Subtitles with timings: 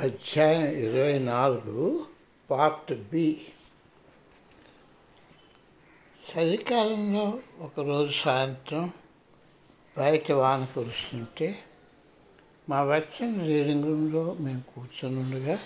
[0.00, 2.06] అధ్యాయం ఇరవై నాలుగు
[2.50, 3.40] పార్ట్ బి.
[6.30, 8.92] చలికాలంలో ఒకరోజు సాయంత్రం
[9.98, 11.58] బయట వాన కురుస్తుంటే
[12.68, 15.58] మా వచ్చిన రీడింగ్ రూమ్లో మేము కూర్చొనుండగా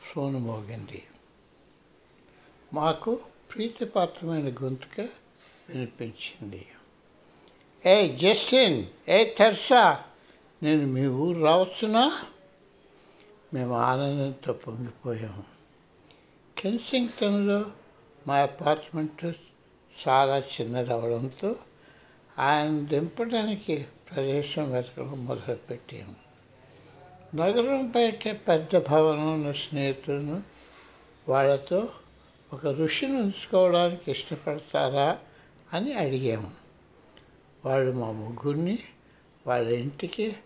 [0.00, 1.02] ఫోన్ మోగింది.
[2.74, 3.20] మాకు
[3.54, 5.00] ప్రీతిపాత్రమైన గొంతుక
[5.68, 6.66] వినిపించింది.
[7.86, 10.04] ఏ జస్టిన్ ఏ తెర్సా
[10.62, 12.24] నేను మీ ఊరు రావచ్చునా?
[13.54, 15.42] మేము ఆనందంతో పొంగిపోయాము.
[16.58, 17.64] కెన్సింగ్టన్లో
[18.28, 19.24] మా అపార్ట్మెంట్
[20.08, 21.56] చాలా చిన్నది అవడంతో
[22.38, 26.14] ఆయన దింపడానికి ప్రదేశం వెతకడం మొదలుపెట్టాము.
[27.36, 30.42] నగరం బయట పెద్ద భవనం ఉన్న స్నేహితులను
[31.28, 31.88] వాళ్ళతో
[32.52, 35.18] ఒక ఋషిని ఉంచుకోవడానికి ఇష్టపడతారా
[35.72, 36.50] అని అడిగాము.
[37.64, 38.78] వాళ్ళు మా ముగ్గురిని
[39.46, 40.36] వాళ్ళ ఇంటికి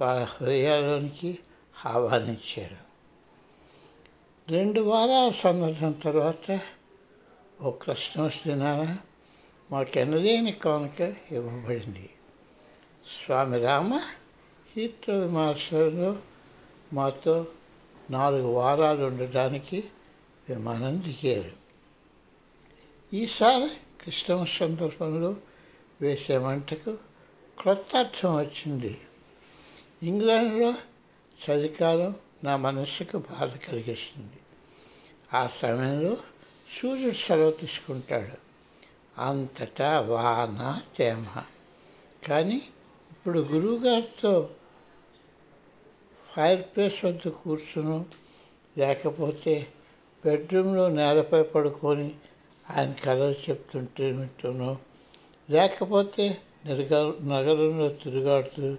[0.00, 1.38] వాళ్ళ హృదయాల్లోనికి
[1.86, 2.94] ఆహ్వానించారు
[4.52, 6.60] రెండు వారాల సందర్భం తర్వాత
[7.62, 8.96] ఓ క్రిస్మస్ దినాన
[9.70, 12.10] మాకెనలేని కానుక ఇవ్వబడింది.
[13.24, 14.00] స్వామి రామ
[14.76, 16.18] హీత్రో విమానాశ్రయంలో
[16.92, 17.46] మాతో
[18.10, 19.84] నాలుగు వారాలు ఉండడానికి
[20.48, 21.52] విమానం దిగారు.
[23.16, 23.68] ఈసారి
[24.00, 25.36] క్రిస్టమస్ సందర్భంలో
[26.00, 26.98] వేసే మంటకు
[27.58, 29.00] క్రొత్త అర్థం వచ్చింది.
[30.02, 30.74] ఇంగ్లాండ్లో
[31.50, 34.32] చలికాలం నా మనస్సుకు బాధ కలిగిస్తుంది
[35.34, 36.16] ఆ సమయంలో
[36.82, 38.44] సూర్యుడు సెలవు తీసుకుంటాడు.
[39.20, 41.26] అంతటా వాన తేమ.
[42.28, 42.62] కానీ
[43.12, 44.50] ఇప్పుడు గురువుగారితో
[46.36, 48.06] ఫైర్ ప్లేస్ వద్ద కూర్చును.
[48.78, 49.66] లేకపోతే
[50.24, 52.14] బెడ్రూమ్లో నేలపై పడుకొని
[52.70, 54.76] ఆయన కథలు చెప్తుంటే వింటును.
[55.50, 58.76] లేకపోతే నిరగ నగరంలో తిరుగాడుతూ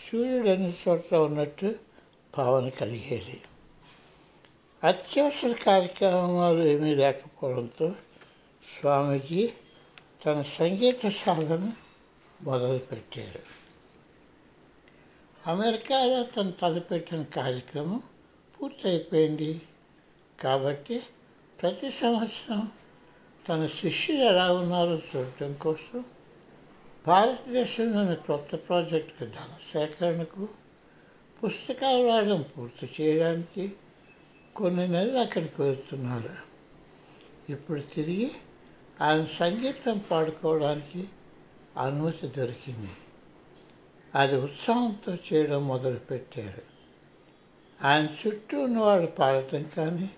[0.00, 1.74] సూర్యుడు అన్ని చోట్ల ఉన్నట్టు
[2.38, 3.40] భావన కలిగేది.
[4.84, 7.94] అత్యవసర కార్యక్రమాలు ఏమీ లేకపోవడంతో
[8.80, 9.52] స్వామీజీ
[10.26, 11.72] తన సంగీత సాధన
[12.42, 13.40] మొదలుపెట్టారు.
[15.46, 18.02] అమెరికాలో తను తలపెట్టిన కార్యక్రమం
[18.62, 19.60] పూర్తయిపోయింది.
[20.40, 21.02] కాబట్టి
[21.62, 22.72] ప్రతి సంవత్సరం
[23.48, 26.04] తన శిష్యులు ఎలా ఉన్నారో చూడటం కోసం
[27.06, 30.48] భారతదేశంలోని కొత్త ప్రాజెక్టుకు ధన సేకరణకు
[31.44, 33.72] పుస్తకాలు రాయడం పూర్తి చేయడానికి
[34.56, 36.30] కొన్ని నెలలు అక్కడికి వెళ్తున్నారు.
[37.52, 38.30] ఇప్పుడు తిరిగి
[39.00, 41.08] ఆయన సంగీతం పాడుకోవడానికి
[41.78, 42.90] అనుమతి దొరికింది.
[44.14, 46.62] అది ఉత్సాహంతో చేయడం మొదలుపెట్టారు.
[47.86, 50.10] ఆయన చుట్టూ ఉన్నవాడు పాడటం కానీ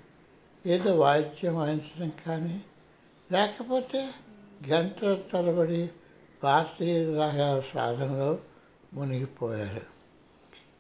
[0.67, 2.61] ఏదో వాయిద్యం వాయించడం కానీ
[3.33, 4.11] లేకపోతే
[4.69, 5.91] గంటల తరబడి
[6.43, 8.39] భారతీయ రాగాల సాధనలో
[8.93, 9.85] మునిగిపోయారు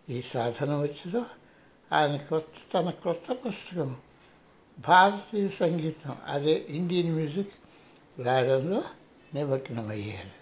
[0.09, 1.23] ఈ సాధన వచ్చిలో
[1.93, 3.91] ఆయన కొత్త తన కొత్త పుస్తకం
[4.79, 7.55] భారతీయ సంగీతం అదే ఇండియన్ మ్యూజిక్
[8.21, 8.83] రాయడంలో
[9.35, 10.33] నిమగ్నమయ్యారు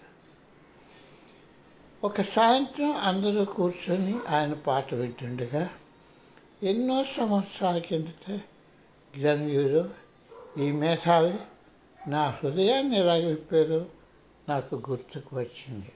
[2.03, 5.69] ఒక సాయంత్రం అందరూ కూర్చొని ఆయన పాట వింటుండగా
[6.63, 8.25] ఎన్నో సంవత్సరాల కిందట
[9.13, 9.83] గ్లన్వ్యూలో
[10.57, 11.33] ఈ మేధావి
[12.07, 14.00] నా హృదయాన్ని ఎలాగ విప్పారు?
[14.49, 15.91] నాకు గుర్తుకు వచ్చింది.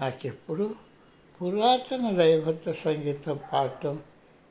[0.00, 0.74] నాకెప్పుడు
[1.42, 4.02] పురాతన లయబద్ధ సంగీతం పాడటం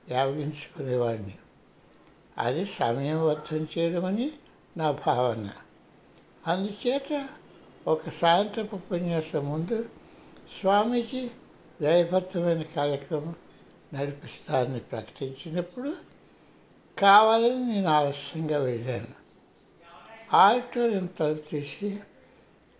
[0.09, 1.33] యావించుకునేవాడిని
[2.37, 4.31] అది సమయబద్ధం చేయడమని
[4.77, 5.49] నా భావన.
[6.47, 7.29] అందుచేత
[7.87, 9.89] ఒక సాయంత్రపు ఉపన్యాసం ముందు
[10.59, 11.29] స్వామీజీ
[11.81, 13.35] దయబద్ధమైన కార్యక్రమం
[13.93, 15.93] నడిపిస్తారని ప్రకటించినప్పుడు
[16.97, 19.07] కావాలని నేను ఆలస్యంగా వెళ్ళాను.
[20.35, 21.99] ఆడిటోరియం తలుపు తీసి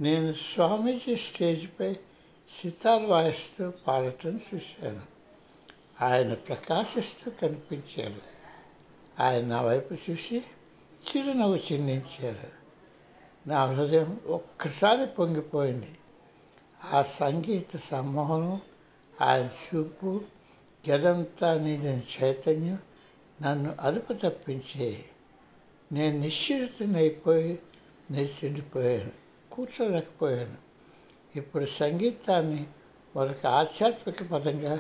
[0.01, 1.93] నేను స్వామీజీ స్టేజ్పై
[2.61, 5.01] సితార్ వాయిస్తూ పాడటం చూశాను.
[6.03, 8.21] ఆయన ప్రకాశిస్తూ కనిపించారు.
[9.19, 10.43] ఆయన నా వైపు చూసి
[11.09, 12.49] చిరునవ్వు చిందించారు.
[13.49, 15.91] నా హృదయం ఒక్కసారి పొంగిపోయింది.
[16.93, 18.61] ఆ సంగీత సమ్మోహనం
[19.21, 20.21] ఆయన చూపు
[20.89, 22.77] గదంతా నీడిన చైతన్యం
[23.41, 25.05] నన్ను అదుపు తప్పించే
[25.91, 27.59] నేను నిశ్చితనైపోయి
[28.11, 29.26] నిల్చుండిపోయాను
[29.57, 30.57] కూర్చోలేకపోయాను.
[31.35, 32.67] ఇప్పుడు సంగీతాన్ని
[33.15, 34.79] మరొక ఆధ్యాత్మిక పదంగా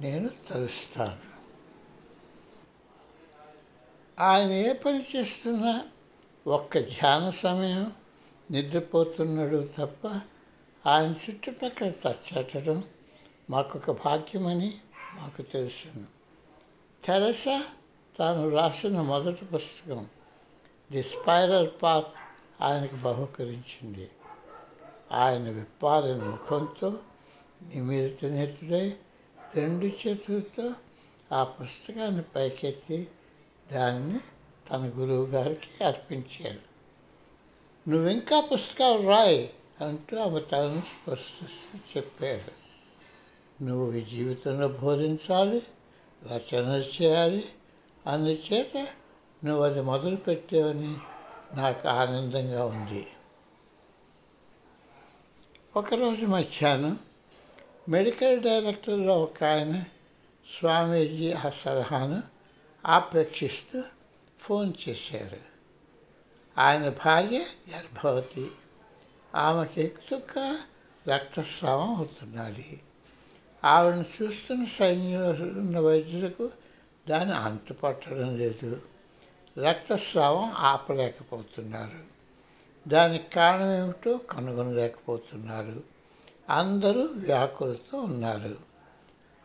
[0.00, 1.34] నేను తలుస్తాను.
[4.22, 5.84] ఆయన ఏ పని చేస్తున్నా
[6.46, 7.92] ఒక్క ధ్యాన సమయం
[8.50, 10.20] నిద్రపోతున్నాడు తప్ప
[10.86, 12.84] ఆయన చుట్టుపక్కల తచ్చటడం
[13.50, 14.74] మాకొక భాగ్యమని
[15.14, 16.04] మాకు తెలుసును.
[17.04, 17.64] తెరసా
[18.18, 20.06] తాను రాసిన మొదటి పుస్తకం
[20.92, 22.06] ది స్పైరల్ పాత్
[23.02, 24.10] బహుకరించింది.
[25.12, 26.90] ఆయన విప్పారిన ముఖంతో
[27.74, 28.94] నిమిరిత నెత్తుడై
[29.54, 30.72] రెండు చేతులతో
[31.32, 33.08] ఆ పుస్తకాన్ని పైకెత్తి
[33.72, 34.18] దాన్ని
[34.70, 36.74] తన గురువు గారికి అర్పించాడు.
[37.90, 42.64] నువ్వు ఇంకా పుస్తకాలు రాయి అంటూ ఆమె తనను స్పర్శిస్తూ చెప్పాడు.
[43.64, 45.62] నువ్వు ఈ జీవితంలో బోధించాలి
[46.32, 47.44] రచన చేయాలి
[48.06, 48.86] అందుచేత
[49.44, 50.96] నువ్వు అది మొదలు పెట్టావని
[51.56, 53.06] నాకు ఆనందంగా ఉంది.
[55.76, 56.98] ఒకరోజు మధ్యాహ్నం
[57.88, 59.84] మెడికల్ డైరెక్టర్లో ఒక ఆయన
[60.58, 62.22] స్వామీజీ ఆ సలహాను
[62.86, 63.82] ఆపేక్షిస్తూ
[64.40, 65.36] ఫోన్ చేశారు.
[66.58, 67.46] ఆయన భార్య
[67.76, 68.50] గర్భవతి.
[69.34, 70.60] ఆమెకి ఎక్కుక
[71.08, 72.80] రక్తస్రావం అవుతున్నది.
[73.64, 75.30] ఆవిడను చూస్తున్న సైన్యంలో
[75.60, 76.50] ఉన్న వైద్యులకు
[77.08, 78.93] దాన్ని అంతుపట్టడం లేదు.
[79.58, 82.14] రక్తస్రావం ఆపలేకపోతున్నారు.
[82.88, 85.82] దానికి కారణం ఏమిటో కనుగొనలేకపోతున్నారు.
[86.50, 88.58] అందరూ వ్యాకులతో ఉన్నారు.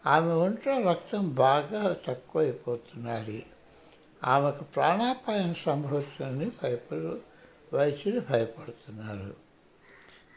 [0.06, 3.46] ఆమె ఒంట్లో రక్తం బాగా తక్కువైపోతున్నది.
[4.24, 7.22] ఆమెకు ప్రాణాపాయం సంభవిస్తుందని భయపడు
[7.74, 9.36] వైద్యులు భయపడుతున్నారు.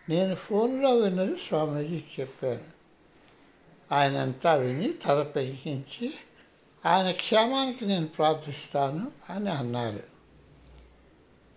[0.08, 2.82] నేను ఫోన్లో విన్నది స్వామీజీకి చెప్పాను
[3.92, 6.14] ఆయనంతా విని తల పెంచి
[6.87, 10.02] ఆయన క్షేమానికి నేను ప్రార్థిస్తాను అని అన్నారు.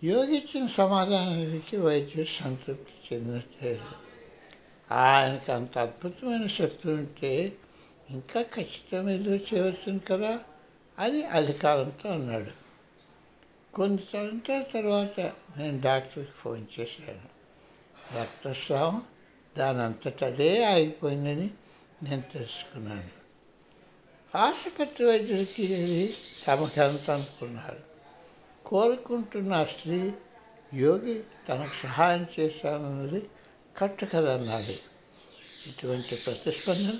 [0.04, 3.84] యోగిచ్చిన సమాధానానికి వైద్యుడు సంతృప్తి చెందట్లేదు
[4.92, 7.56] ఆయనకు అంత అద్భుతమైన శక్తి ఉంటే
[8.10, 10.40] ఇంకా ఖచ్చితంగా ఎదురు చేయవచ్చును కదా
[10.98, 12.50] అని అధికారంతో అన్నాడు.
[13.74, 15.20] కొన్ని తరంతాల తర్వాత
[15.56, 17.36] నేను డాక్టర్కి ఫోన్ చేశాను.
[18.20, 19.02] రక్తస్రావం
[19.58, 21.50] దాని అంతటదే ఆగిపోయిందని
[22.02, 23.25] నేను తెలుసుకున్నాను.
[24.34, 26.06] ఆసుపత్రి వైద్యుడికి వెళ్ళి
[26.46, 27.82] తమకంత అనుకున్నారు.
[28.64, 29.98] కోరుకుంటున్న స్త్రీ
[30.72, 31.16] యోగి
[31.48, 33.20] తనకు సహాయం చేశానన్నది
[33.76, 34.76] కట్టుకదన్నది
[35.68, 36.96] ఇటువంటి ప్రతిస్పందన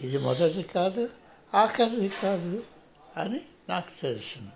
[0.00, 1.04] ఇది మొదటి కాదు
[1.52, 2.54] ఆఖరిది కాదు
[3.16, 4.54] అని నాకు తెలిసింది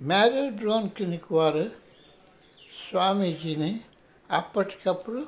[0.00, 1.64] మ్యారీ డ్రోన్ క్లినిక్ వారు
[2.80, 3.72] స్వామీజీని
[4.30, 5.20] అప్పటికప్పుడు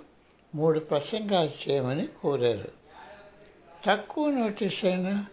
[0.56, 2.72] మూడు ప్రసంగాలు చేయమని కోరారు.
[3.84, 5.24] తక్కువ నోటీస్ అయిన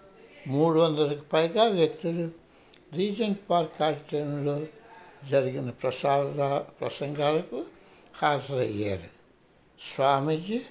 [0.48, 2.32] మూడు వందలకు పైగా వ్యక్తులు
[2.94, 4.66] రీజెంట్ పార్క్ ఆడిటోరియంలో
[5.30, 7.66] జరిగిన ప్రసాద ప్రసంగాలకు
[8.16, 9.10] హాజరయ్యారు.
[9.96, 10.62] స్వామీజీ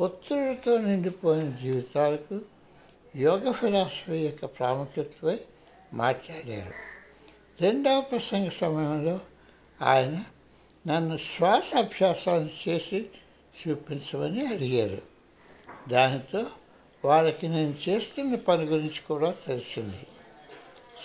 [0.00, 2.40] ఒత్తిడితో నిండిపోయిన జీవితాలకు
[3.16, 5.38] యోగ ఫిలాసఫీ యొక్క ప్రాముఖ్యతపై
[5.94, 6.72] మాట్లాడారు.
[7.60, 9.20] రెండవ ప్రసంగ సమయంలో
[9.82, 10.24] ఆయన
[10.86, 13.08] నన్ను శ్వాస అభ్యాసాలు చేసి
[13.68, 15.02] చూపించమని అడిగారు.
[15.88, 16.46] దానితో
[17.04, 20.06] వాళ్ళకి నేను చేస్తున్న పని గురించి కూడా తెలిసింది.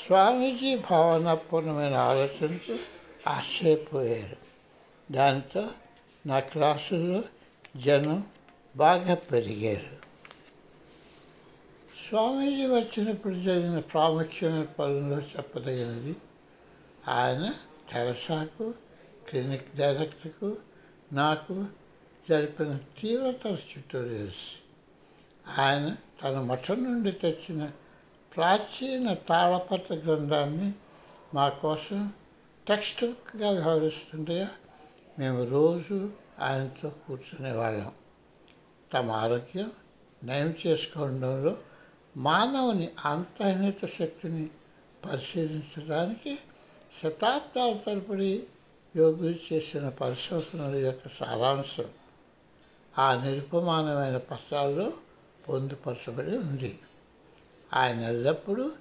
[0.05, 2.77] స్వామీజీ భావనాపూర్ణమైన ఆలోచనతో
[3.27, 4.37] ఆశ్చర్యపోయారు.
[5.13, 5.67] దానితో
[6.25, 7.23] నా క్లాసులో
[7.77, 8.23] జనం
[8.75, 10.03] బాగా పెరిగారు.
[12.09, 16.15] స్వామీజీ వచ్చినప్పుడు జరిగిన ప్రాముఖ్యమైన పనుల్లో చెప్పదగినది
[17.07, 17.53] ఆయన
[17.93, 18.73] తెరసాకు
[19.29, 20.57] క్లినిక్ డైరెక్టర్కు
[21.13, 21.65] నాకు
[22.29, 24.43] జరిపిన తీవ్రతర ట్యూటోరియల్స్
[25.47, 27.61] ఆయన తన మఠం నుండి తెచ్చిన
[28.35, 30.69] ప్రాచీన తాళపత్ర గ్రంథాన్ని
[31.33, 32.11] మా కోసం
[32.67, 34.47] టెక్స్ట్ బుక్గా వ్యవహరిస్తుండగా
[35.19, 35.97] మేము రోజు
[36.39, 37.91] ఆయనతో కూర్చునేవాళ్ళం
[38.93, 39.71] తమ ఆరోగ్యం
[40.23, 41.57] నయం చేసుకోవడంలో
[42.17, 44.45] మానవుని అంతర్నిత శక్తిని
[45.05, 46.33] పరిశీలించడానికి
[47.01, 48.31] శతాబ్దాల తరబడి
[48.95, 51.89] యోగులు చేసిన పరిశోధనల యొక్క సారాంశం.
[52.97, 54.93] ఆ నిరుపమానమైన పత్రాల్లో
[55.49, 56.79] పొందుపరచబడి ఉంది.
[57.73, 58.71] ఆయన ఎల్లప్పుడూ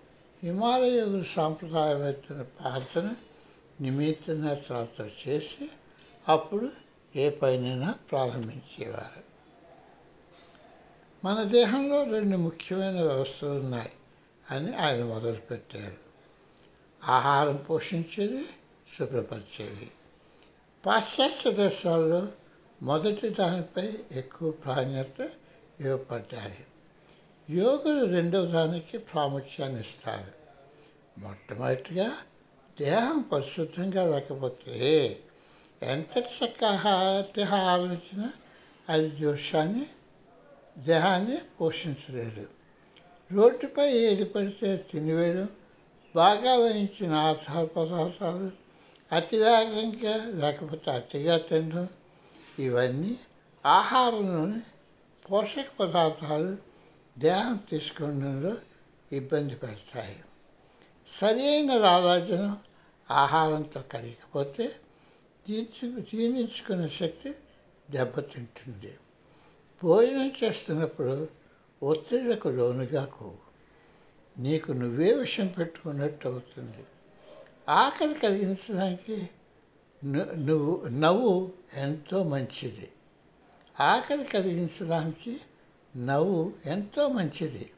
[0.42, 3.14] హిమాలయ సాంప్రదాయమైన ప్రార్థన
[3.80, 5.70] నిమిత్త నేత్రాలతో చేసి
[6.28, 6.70] అప్పుడు
[7.16, 9.22] ఏ పైనైనా ప్రారంభించేవారు.
[11.24, 13.92] మన దేహంలో రెండు ముఖ్యమైన వ్యవస్థలు ఉన్నాయి
[14.50, 15.96] అని ఆయన మొదలుపెట్టారు
[17.04, 18.44] ఆహారం పోషించేది
[18.98, 19.90] శుభ్రపరిచేది.
[20.86, 22.28] పాశ్చాత్య దేశాల్లో
[22.82, 23.86] మొదటి దానిపై
[24.16, 25.20] ఎక్కువ ప్రాధాన్యత
[25.80, 26.62] ఇవ్వబడ్డాయి
[27.48, 30.32] యోగులు రెండవ దానికి ప్రాముఖ్యాన్ని ఇస్తారు
[31.16, 32.08] మొట్టమొదటిగా
[32.76, 34.76] దేహం పరిశుద్ధంగా లేకపోతే
[35.82, 38.28] ఎంత చక్కటి ఆహారం ఇచ్చినా
[38.88, 39.86] అది దోషాన్ని
[40.82, 42.44] దేహాన్ని పోషించలేదు
[43.30, 45.48] రోడ్డుపై ఏది పడితే తినివేయడం
[46.14, 48.48] బాగా వేయించిన ఆహార పదార్థాలు
[49.10, 51.86] అతివేగంగా లేకపోతే అతిగా తినడం
[52.58, 53.18] ఇవన్నీ
[53.66, 54.60] ఆహారంలోని
[55.30, 56.56] పోషక పదార్థాలు
[57.18, 58.56] దేహం తీసుకోవడంలో
[59.12, 60.24] ఇబ్బంది పెడతాయి.
[61.08, 62.56] సరైన అయిన ఆలోచన
[63.10, 64.72] ఆహారంతో కలిగిపోతే
[65.48, 67.34] జీర్ణించు జీర్ణించుకునే శక్తి
[67.90, 68.98] దెబ్బతింటుంది.
[69.84, 71.28] భోజనం చేస్తున్నప్పుడు
[71.82, 73.34] ఒత్తిళ్ళకు లోనుగాకు
[74.38, 76.84] నీకు నువ్వే విషయం పెట్టుకున్నట్టు అవుతుంది.
[77.68, 79.30] ఆకలి కలిగించడానికి
[80.04, 82.90] నువ్వు నవ్వు ఎంతో మంచిది.
[83.80, 85.40] ఆకలి కలిగించడానికి
[85.96, 87.70] నవ్వు ఎంతో మంచిది.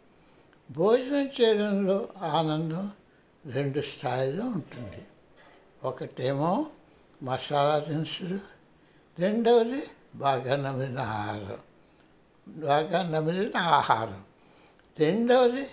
[0.70, 2.92] భోజనం చేయడంలో ఆనందం
[3.46, 5.06] రెండు స్థాయిలో ఉంటుంది.
[5.84, 6.66] ఒకటేమో
[7.22, 8.38] మసాలా దినుసులు
[9.18, 9.82] రెండవది
[10.14, 11.58] బాగా నమిలిన ఆహారం
[12.48, 14.24] బాగా నమిలిన ఆహారం.
[14.98, 15.66] రెండవది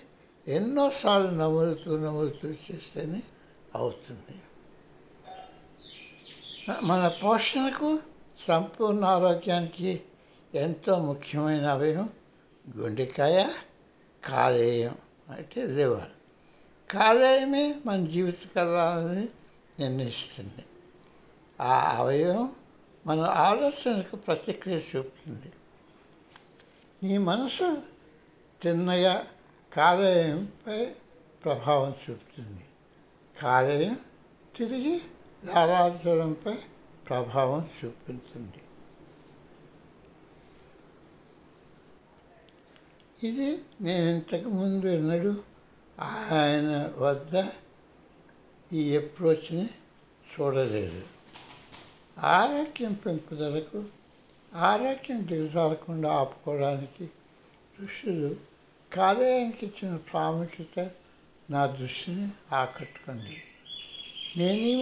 [0.47, 3.23] ఎన్నోసార్లు నములుతూ నములుతూ చేస్తేనే
[3.75, 4.41] అవుతుంది.
[6.69, 7.99] మన పోషణకు
[8.47, 10.01] సంపూర్ణ ఆరోగ్యానికి
[10.55, 12.09] ఎంతో ముఖ్యమైన అవయవం
[12.77, 13.47] గుండెకాయ
[14.23, 14.97] కాలేయం
[15.29, 16.09] అంటే లివర్.
[16.91, 18.57] కాలేయమే మన జీవిత
[19.79, 20.65] నిర్ణయిస్తుంది.
[21.61, 22.55] ఆ అవయవం
[23.05, 25.51] మన ఆలోచనకు ప్రతిక్రియ చూపుతుంది.
[27.03, 27.77] నీ మనసు
[28.61, 29.27] తిన్నగా
[29.73, 30.85] కాలేయంపై
[31.45, 32.65] ప్రభావం చూపుతుంది.
[33.41, 33.97] కాలేయం
[34.55, 35.01] తిరిగి
[35.45, 36.55] లాలాజలంపై
[37.09, 38.61] ప్రభావం చూపుతుంది.
[43.27, 45.43] ఇది నేను ఇంతకుముందు ఎన్నడూ
[46.31, 47.47] ఆయన వద్ద
[48.73, 49.69] ఈ అప్రోచ్ని
[50.31, 51.03] చూడలేదు.
[52.19, 53.85] ఆరోగ్యం పెంపుదలకు
[54.55, 57.09] ఆరోగ్యం దిగజారకుండా ఆపుకోవడానికి
[57.83, 58.35] ఋషులు
[58.93, 60.91] కాలేయానికి ఇచ్చిన ప్రాముఖ్యత
[61.49, 63.43] నా దృష్టిని ఆకట్టుకుంది.
[64.37, 64.75] నేను ఈ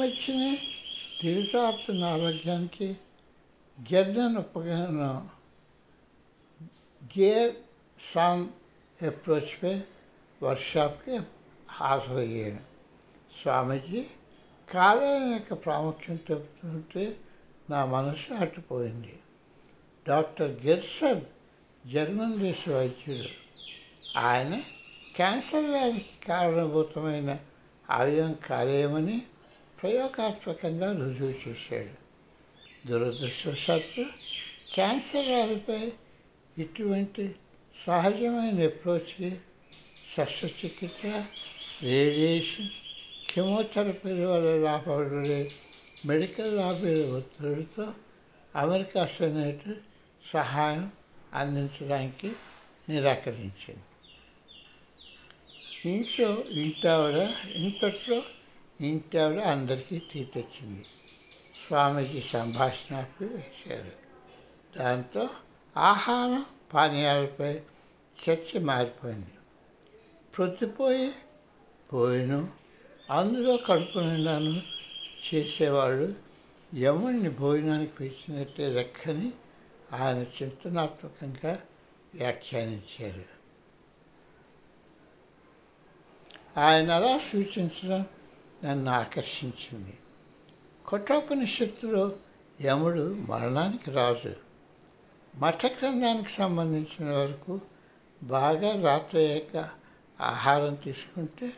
[1.21, 2.97] తెలుసాపుతున్న ఆరోగ్యానికి?
[3.93, 5.29] గెర్దన్ ఉపగ్రహం.
[7.03, 7.55] గేర్
[8.13, 8.47] సాన్
[9.03, 9.81] అప్రోచ్పై
[10.43, 11.19] వర్క్షాప్కి
[11.69, 12.59] హాజరయ్యాను.
[13.41, 14.05] స్వామీజీ
[14.73, 17.15] కాలేయం యొక్క ప్రాముఖ్యం చెబుతుంటే
[17.69, 19.19] నా మనసు అట్టుపోయింది
[20.07, 21.21] డాక్టర్ గెర్సన్
[21.87, 23.29] జర్మన్ దేశ వైద్యుడు.
[24.19, 24.61] ఆయన
[25.15, 27.39] క్యాన్సర్ వ్యాధికి కారణభూతమైన
[27.89, 29.21] అవయం కాలేయమని
[29.83, 32.09] ప్రయోగాత్మకంగా రుజువు చేశాడు.
[32.87, 34.05] దురదృష్టవశాత్తు
[34.73, 35.91] క్యాన్సర్ వ్యాధిపై
[36.57, 37.35] ఇటువంటి
[37.75, 39.37] సహజమైన అప్రోచ్కి
[40.17, 41.05] శస్త్రచికిత్స
[41.83, 42.69] రేడియేషన్
[43.29, 45.51] కెమోథెరపీ వల్ల లాభపడే
[46.05, 47.93] మెడికల్ లాభీల ఒత్తిడితో
[48.55, 49.79] అమెరికా సెనేట్
[50.31, 50.91] సహాయం
[51.33, 52.31] అందించడానికి
[52.89, 53.85] నిరాకరించింది.
[55.93, 58.23] ఇంట్లో ఇంటావిడ ఇంతట్లో
[58.81, 60.85] ఇంటావిడ అందరికీ టీ తెచ్చింది
[61.67, 63.91] స్వామీజీ సంభాషణ వేశారు.
[64.77, 65.29] దాంతో
[65.77, 67.59] ఆహారం పానీయాలపై
[68.19, 69.27] చర్చ మారిపోయింది.
[70.37, 71.11] ప్రొద్దుపోయి
[71.93, 72.53] భోజనం
[73.11, 74.61] అందులో కడుపు నిండాను
[75.33, 76.13] చేసేవాడు
[76.75, 79.33] యముణ్ణి భోజనానికి పిలిచినట్టే లెక్కని
[79.93, 81.61] ఆయన చింతనాత్మకంగా
[82.15, 83.25] వ్యాఖ్యానించారు.
[86.59, 88.05] ఆయన అలా సూచించడం
[88.63, 89.97] నన్ను ఆకర్షించింది.
[90.87, 92.11] కఠోపనిషత్తులో
[92.61, 94.33] యముడు మరణానికి రాజు.
[95.35, 97.61] మఠ గ్రంథానికి సంబంధించిన వరకు
[98.23, 99.69] బాగా రాత్రయ్యాక
[100.21, 101.53] ఆహారం తీసుకుంటే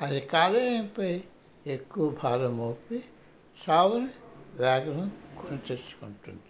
[0.00, 1.22] అది కాలేయంపై
[1.66, 3.04] ఎక్కువ భారం మోపి
[3.62, 4.08] చావుని
[4.54, 6.49] వేగనం కొని తెచ్చుకుంటుంది.